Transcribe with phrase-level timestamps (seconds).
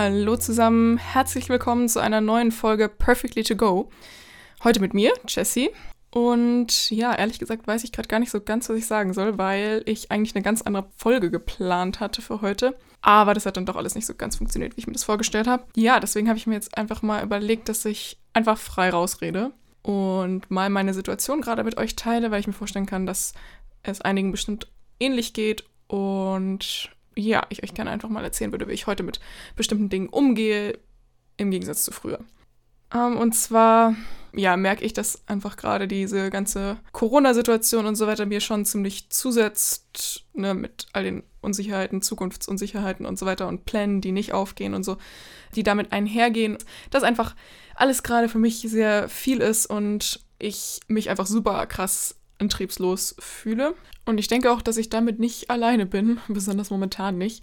[0.00, 3.90] Hallo zusammen, herzlich willkommen zu einer neuen Folge Perfectly to Go.
[4.62, 5.70] Heute mit mir, Jessie.
[6.12, 9.38] Und ja, ehrlich gesagt weiß ich gerade gar nicht so ganz, was ich sagen soll,
[9.38, 12.78] weil ich eigentlich eine ganz andere Folge geplant hatte für heute.
[13.00, 15.48] Aber das hat dann doch alles nicht so ganz funktioniert, wie ich mir das vorgestellt
[15.48, 15.64] habe.
[15.74, 19.50] Ja, deswegen habe ich mir jetzt einfach mal überlegt, dass ich einfach frei rausrede
[19.82, 23.32] und mal meine Situation gerade mit euch teile, weil ich mir vorstellen kann, dass
[23.82, 24.68] es einigen bestimmt
[25.00, 26.88] ähnlich geht und
[27.26, 29.20] ja, ich euch gerne einfach mal erzählen würde, wie ich heute mit
[29.56, 30.78] bestimmten Dingen umgehe,
[31.36, 32.20] im Gegensatz zu früher.
[32.94, 33.94] Ähm, und zwar,
[34.32, 39.10] ja, merke ich, dass einfach gerade diese ganze Corona-Situation und so weiter mir schon ziemlich
[39.10, 44.74] zusetzt, ne, mit all den Unsicherheiten, Zukunftsunsicherheiten und so weiter und Plänen, die nicht aufgehen
[44.74, 44.96] und so,
[45.54, 46.58] die damit einhergehen.
[46.90, 47.34] Dass einfach
[47.74, 53.74] alles gerade für mich sehr viel ist und ich mich einfach super krass antriebslos fühle.
[54.04, 57.42] Und ich denke auch, dass ich damit nicht alleine bin, besonders momentan nicht.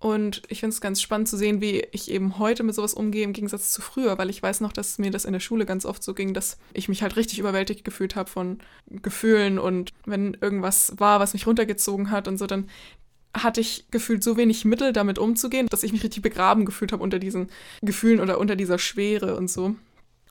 [0.00, 3.24] Und ich finde es ganz spannend zu sehen, wie ich eben heute mit sowas umgehe
[3.24, 5.84] im Gegensatz zu früher, weil ich weiß noch, dass mir das in der Schule ganz
[5.84, 10.34] oft so ging, dass ich mich halt richtig überwältigt gefühlt habe von Gefühlen und wenn
[10.40, 12.68] irgendwas war, was mich runtergezogen hat und so, dann
[13.34, 17.02] hatte ich gefühlt so wenig Mittel, damit umzugehen, dass ich mich richtig begraben gefühlt habe
[17.02, 17.48] unter diesen
[17.82, 19.74] Gefühlen oder unter dieser Schwere und so.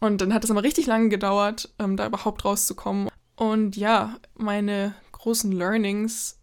[0.00, 3.08] Und dann hat es aber richtig lange gedauert, ähm, da überhaupt rauszukommen.
[3.36, 6.40] Und ja, meine großen Learnings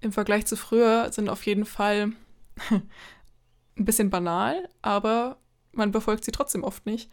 [0.00, 2.12] im Vergleich zu früher sind auf jeden Fall
[2.70, 5.38] ein bisschen banal, aber
[5.72, 7.10] man befolgt sie trotzdem oft nicht.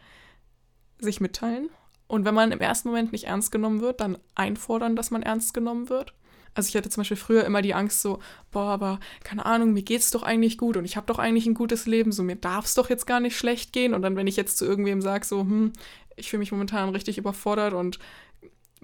[1.00, 1.70] Sich mitteilen.
[2.08, 5.54] Und wenn man im ersten Moment nicht ernst genommen wird, dann einfordern, dass man ernst
[5.54, 6.14] genommen wird.
[6.54, 8.20] Also ich hatte zum Beispiel früher immer die Angst so,
[8.52, 11.54] boah, aber keine Ahnung, mir geht's doch eigentlich gut und ich habe doch eigentlich ein
[11.54, 13.94] gutes Leben, so mir darf es doch jetzt gar nicht schlecht gehen.
[13.94, 15.74] Und dann, wenn ich jetzt zu irgendwem sage, so, hm,
[16.16, 18.00] ich fühle mich momentan richtig überfordert und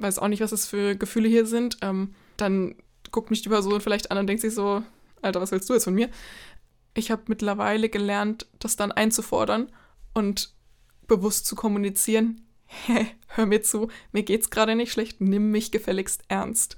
[0.01, 2.75] weiß auch nicht, was das für Gefühle hier sind, ähm, dann
[3.11, 4.83] guckt mich die Person vielleicht an und denkt sich so,
[5.21, 6.09] Alter, was willst du jetzt von mir?
[6.93, 9.71] Ich habe mittlerweile gelernt, das dann einzufordern
[10.13, 10.53] und
[11.07, 12.41] bewusst zu kommunizieren.
[12.65, 16.77] Hä, hör mir zu, mir geht's gerade nicht schlecht, nimm mich gefälligst ernst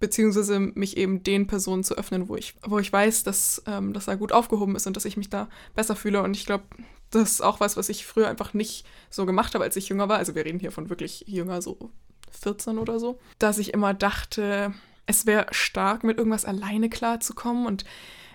[0.00, 4.06] beziehungsweise mich eben den Personen zu öffnen, wo ich, wo ich weiß, dass ähm, das
[4.06, 6.22] da gut aufgehoben ist und dass ich mich da besser fühle.
[6.22, 6.64] Und ich glaube,
[7.10, 10.08] das ist auch was, was ich früher einfach nicht so gemacht habe, als ich jünger
[10.08, 10.16] war.
[10.16, 11.90] Also wir reden hier von wirklich jünger, so
[12.30, 13.18] 14 oder so.
[13.38, 14.72] Dass ich immer dachte,
[15.06, 17.66] es wäre stark, mit irgendwas alleine klarzukommen.
[17.66, 17.84] Und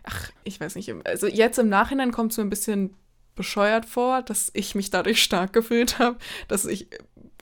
[0.03, 2.95] ach, ich weiß nicht, also jetzt im Nachhinein kommt es mir ein bisschen
[3.35, 6.17] bescheuert vor, dass ich mich dadurch stark gefühlt habe,
[6.47, 6.87] dass ich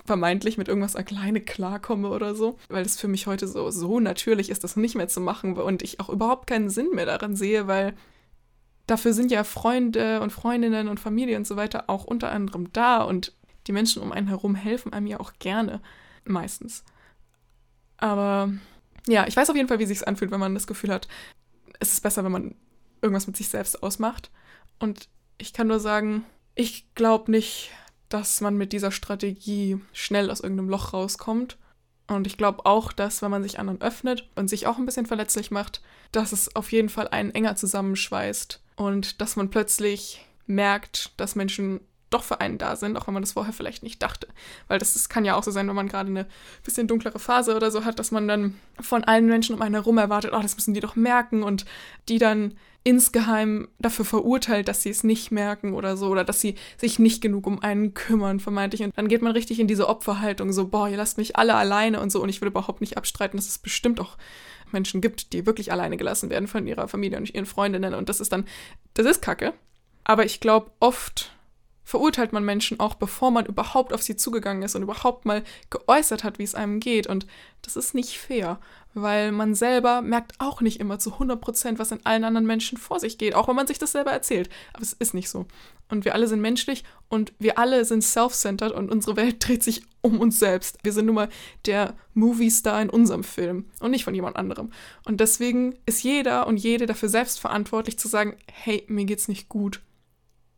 [0.06, 4.50] vermeintlich mit irgendwas alleine klarkomme oder so, weil es für mich heute so, so natürlich
[4.50, 7.68] ist, das nicht mehr zu machen und ich auch überhaupt keinen Sinn mehr daran sehe,
[7.68, 7.94] weil
[8.88, 13.04] dafür sind ja Freunde und Freundinnen und Familie und so weiter auch unter anderem da
[13.04, 13.34] und
[13.68, 15.82] die Menschen um einen herum helfen einem ja auch gerne,
[16.26, 16.84] meistens.
[17.98, 18.52] Aber
[19.08, 21.08] ja, ich weiß auf jeden Fall, wie sich anfühlt, wenn man das Gefühl hat,
[21.80, 22.56] es ist besser, wenn man
[23.02, 24.32] irgendwas mit sich selbst ausmacht.
[24.80, 26.26] Und ich kann nur sagen,
[26.56, 27.72] ich glaube nicht,
[28.10, 31.58] dass man mit dieser Strategie schnell aus irgendeinem Loch rauskommt.
[32.08, 35.06] Und ich glaube auch, dass wenn man sich anderen öffnet und sich auch ein bisschen
[35.06, 41.12] verletzlich macht, dass es auf jeden Fall einen enger zusammenschweißt und dass man plötzlich merkt,
[41.18, 41.80] dass Menschen
[42.14, 44.28] doch für einen da sind, auch wenn man das vorher vielleicht nicht dachte.
[44.68, 46.28] Weil das, das kann ja auch so sein, wenn man gerade eine
[46.64, 49.98] bisschen dunklere Phase oder so hat, dass man dann von allen Menschen um einen herum
[49.98, 51.66] erwartet, oh, das müssen die doch merken und
[52.10, 56.56] die dann insgeheim dafür verurteilt, dass sie es nicht merken oder so, oder dass sie
[56.78, 58.84] sich nicht genug um einen kümmern, vermeintlich.
[58.84, 62.02] Und dann geht man richtig in diese Opferhaltung, so, boah, ihr lasst mich alle alleine
[62.02, 62.22] und so.
[62.22, 64.18] Und ich will überhaupt nicht abstreiten, dass es bestimmt auch
[64.72, 67.94] Menschen gibt, die wirklich alleine gelassen werden von ihrer Familie und ihren Freundinnen.
[67.94, 68.46] Und das ist dann,
[68.96, 69.54] das ist Kacke.
[70.04, 71.32] Aber ich glaube, oft
[71.84, 76.24] verurteilt man Menschen auch, bevor man überhaupt auf sie zugegangen ist und überhaupt mal geäußert
[76.24, 77.08] hat, wie es einem geht.
[77.08, 77.28] Und
[77.62, 78.60] das ist nicht fair,
[78.94, 82.78] weil man selber merkt auch nicht immer zu 100 Prozent, was in allen anderen Menschen
[82.78, 84.50] vor sich geht, auch wenn man sich das selber erzählt.
[84.74, 85.46] Aber es ist nicht so.
[85.90, 89.84] Und wir alle sind menschlich und wir alle sind self-centered und unsere Welt dreht sich
[90.02, 90.80] um uns selbst.
[90.84, 91.30] Wir sind nun mal
[91.66, 94.72] der Movie-Star in unserem Film und nicht von jemand anderem.
[95.06, 99.50] Und deswegen ist jeder und jede dafür selbst verantwortlich zu sagen, hey, mir geht's nicht
[99.50, 99.82] gut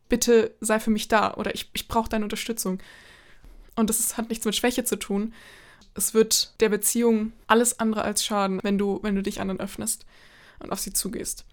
[0.08, 2.78] bitte sei für mich da oder ich, ich brauche deine Unterstützung.
[3.74, 5.34] Und das ist, hat nichts mit Schwäche zu tun.
[5.94, 10.06] Es wird der Beziehung alles andere als schaden, wenn du, wenn du dich anderen öffnest
[10.58, 11.44] und auf sie zugehst.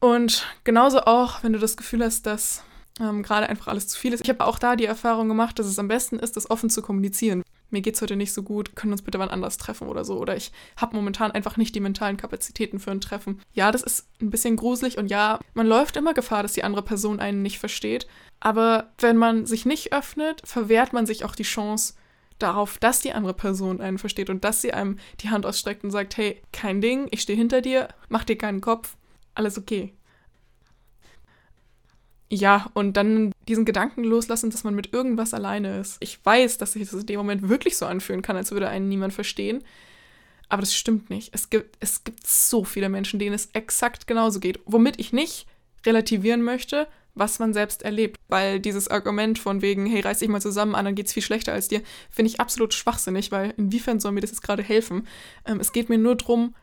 [0.00, 2.62] Und genauso auch, wenn du das Gefühl hast, dass
[3.00, 4.22] ähm, gerade einfach alles zu viel ist.
[4.22, 6.82] Ich habe auch da die Erfahrung gemacht, dass es am besten ist, das offen zu
[6.82, 10.18] kommunizieren mir geht's heute nicht so gut, können uns bitte wann anders treffen oder so.
[10.18, 13.40] Oder ich habe momentan einfach nicht die mentalen Kapazitäten für ein Treffen.
[13.52, 16.82] Ja, das ist ein bisschen gruselig und ja, man läuft immer Gefahr, dass die andere
[16.82, 18.06] Person einen nicht versteht.
[18.40, 21.94] Aber wenn man sich nicht öffnet, verwehrt man sich auch die Chance
[22.38, 25.90] darauf, dass die andere Person einen versteht und dass sie einem die Hand ausstreckt und
[25.90, 28.96] sagt, hey, kein Ding, ich stehe hinter dir, mach dir keinen Kopf,
[29.34, 29.92] alles okay.
[32.30, 35.96] Ja, und dann diesen Gedanken loslassen, dass man mit irgendwas alleine ist.
[36.00, 38.88] Ich weiß, dass sich das in dem Moment wirklich so anfühlen kann, als würde einen
[38.88, 39.64] niemand verstehen.
[40.50, 41.30] Aber das stimmt nicht.
[41.34, 44.60] Es gibt, es gibt so viele Menschen, denen es exakt genauso geht.
[44.66, 45.46] Womit ich nicht
[45.86, 48.18] relativieren möchte, was man selbst erlebt.
[48.28, 51.68] Weil dieses Argument von wegen, hey, reiß dich mal zusammen, anderen geht's viel schlechter als
[51.68, 55.06] dir, finde ich absolut schwachsinnig, weil inwiefern soll mir das jetzt gerade helfen?
[55.44, 56.54] Ähm, es geht mir nur darum,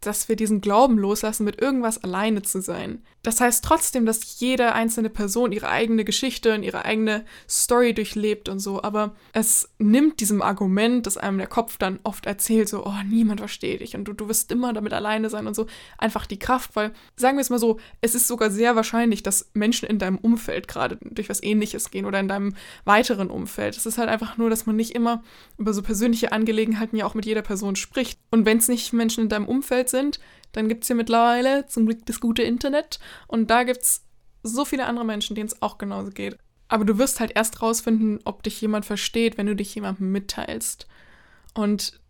[0.00, 3.02] dass wir diesen Glauben loslassen, mit irgendwas alleine zu sein.
[3.22, 8.48] Das heißt trotzdem, dass jede einzelne Person ihre eigene Geschichte und ihre eigene Story durchlebt
[8.48, 12.86] und so, aber es nimmt diesem Argument, das einem der Kopf dann oft erzählt, so,
[12.86, 15.66] oh, niemand versteht dich und du, du wirst immer damit alleine sein und so,
[15.98, 19.50] einfach die Kraft, weil, sagen wir es mal so, es ist sogar sehr wahrscheinlich, dass
[19.54, 22.54] Menschen in deinem Umfeld gerade durch was ähnliches gehen oder in deinem
[22.84, 23.76] weiteren Umfeld.
[23.76, 25.24] Es ist halt einfach nur, dass man nicht immer
[25.58, 28.20] über so persönliche Angelegenheiten ja auch mit jeder Person spricht.
[28.30, 29.95] Und wenn es nicht Menschen in deinem Umfeld sind,
[30.52, 34.04] dann gibt es hier mittlerweile zum Glück das gute Internet und da gibt es
[34.42, 36.38] so viele andere Menschen, denen es auch genauso geht.
[36.68, 40.86] Aber du wirst halt erst rausfinden, ob dich jemand versteht, wenn du dich jemandem mitteilst.
[41.54, 42.00] Und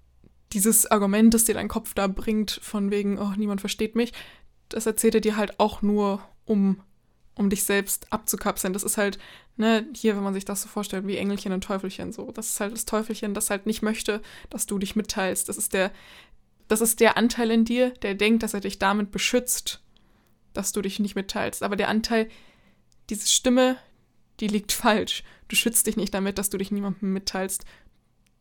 [0.52, 4.12] dieses Argument, das dir dein Kopf da bringt, von wegen, oh, niemand versteht mich,
[4.68, 6.80] das erzählt er dir halt auch nur, um,
[7.34, 8.72] um dich selbst abzukapseln.
[8.72, 9.18] Das ist halt,
[9.56, 12.30] ne, hier, wenn man sich das so vorstellt, wie Engelchen und Teufelchen so.
[12.32, 15.48] Das ist halt das Teufelchen, das halt nicht möchte, dass du dich mitteilst.
[15.48, 15.92] Das ist der,
[16.68, 19.82] das ist der Anteil in dir, der denkt, dass er dich damit beschützt,
[20.52, 21.62] dass du dich nicht mitteilst.
[21.62, 22.28] Aber der Anteil,
[23.10, 23.76] diese Stimme,
[24.40, 25.22] die liegt falsch.
[25.48, 27.64] Du schützt dich nicht damit, dass du dich niemandem mitteilst.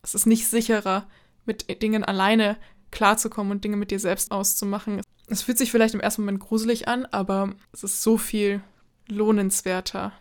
[0.01, 1.07] Es ist nicht sicherer,
[1.45, 2.57] mit Dingen alleine
[2.91, 5.01] klarzukommen und Dinge mit dir selbst auszumachen.
[5.27, 8.61] Es fühlt sich vielleicht im ersten Moment gruselig an, aber es ist so viel
[9.07, 10.13] lohnenswerter,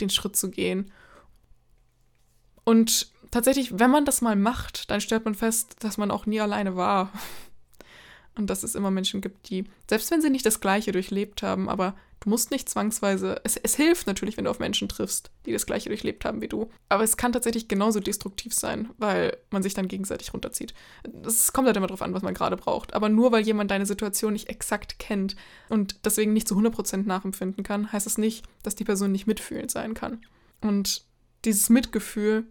[0.00, 0.90] den Schritt zu gehen.
[2.64, 6.40] Und tatsächlich, wenn man das mal macht, dann stellt man fest, dass man auch nie
[6.40, 7.12] alleine war.
[8.36, 11.68] Und dass es immer Menschen gibt, die, selbst wenn sie nicht das Gleiche durchlebt haben,
[11.68, 15.52] aber du musst nicht zwangsweise, es, es hilft natürlich, wenn du auf Menschen triffst, die
[15.52, 16.68] das Gleiche durchlebt haben wie du.
[16.88, 20.74] Aber es kann tatsächlich genauso destruktiv sein, weil man sich dann gegenseitig runterzieht.
[21.24, 22.94] Es kommt halt immer darauf an, was man gerade braucht.
[22.94, 25.36] Aber nur weil jemand deine Situation nicht exakt kennt
[25.68, 29.28] und deswegen nicht zu 100% nachempfinden kann, heißt es das nicht, dass die Person nicht
[29.28, 30.26] mitfühlend sein kann.
[30.60, 31.04] Und
[31.44, 32.46] dieses Mitgefühl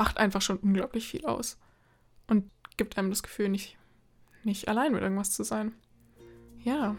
[0.00, 1.58] macht einfach schon unglaublich viel aus.
[2.26, 3.76] Und gibt einem das Gefühl, nicht,
[4.44, 5.72] nicht allein mit irgendwas zu sein.
[6.64, 6.96] Ja,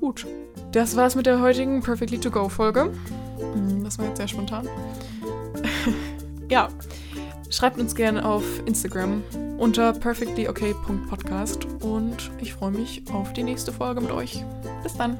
[0.00, 0.26] gut.
[0.72, 2.92] Das war's mit der heutigen Perfectly To Go Folge.
[3.38, 4.68] Hm, das war jetzt sehr spontan.
[6.50, 6.68] ja,
[7.48, 9.22] schreibt uns gerne auf Instagram
[9.56, 14.44] unter perfectlyok.podcast und ich freue mich auf die nächste Folge mit euch.
[14.82, 15.16] Bis dann.